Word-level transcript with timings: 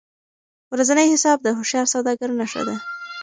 ورځنی 0.73 1.07
حساب 1.13 1.37
د 1.43 1.47
هوښیار 1.57 1.85
سوداګر 1.93 2.29
نښه 2.39 2.61
ده. 2.67 2.75